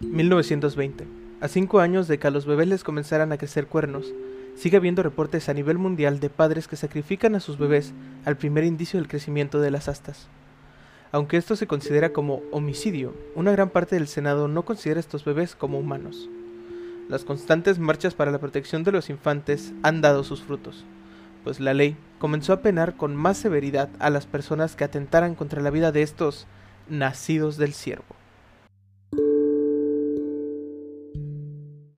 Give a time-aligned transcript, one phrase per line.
[0.00, 1.06] 1920.
[1.40, 4.12] A cinco años de que a los bebés les comenzaran a crecer cuernos,
[4.56, 7.92] sigue habiendo reportes a nivel mundial de padres que sacrifican a sus bebés
[8.24, 10.28] al primer indicio del crecimiento de las astas.
[11.12, 15.24] Aunque esto se considera como homicidio, una gran parte del Senado no considera a estos
[15.24, 16.28] bebés como humanos.
[17.08, 20.84] Las constantes marchas para la protección de los infantes han dado sus frutos,
[21.44, 25.62] pues la ley comenzó a penar con más severidad a las personas que atentaran contra
[25.62, 26.46] la vida de estos
[26.88, 28.23] nacidos del siervo.